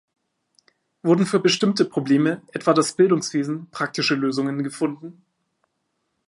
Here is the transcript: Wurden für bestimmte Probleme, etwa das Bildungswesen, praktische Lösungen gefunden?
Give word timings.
Wurden 1.03 1.27
für 1.27 1.39
bestimmte 1.39 1.85
Probleme, 1.85 2.41
etwa 2.53 2.73
das 2.73 2.93
Bildungswesen, 2.93 3.69
praktische 3.69 4.15
Lösungen 4.15 4.63
gefunden? 4.63 5.23